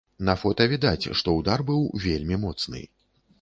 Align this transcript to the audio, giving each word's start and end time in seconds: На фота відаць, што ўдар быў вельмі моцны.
На 0.27 0.33
фота 0.43 0.65
відаць, 0.71 1.11
што 1.19 1.35
ўдар 1.41 1.65
быў 1.69 1.85
вельмі 2.07 2.41
моцны. 2.47 2.83